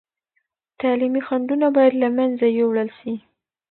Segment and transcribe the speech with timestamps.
[0.79, 3.13] تعلیمي خنډونه باید له منځه یوړل سي.